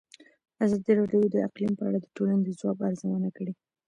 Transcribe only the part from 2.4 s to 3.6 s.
د ځواب ارزونه کړې.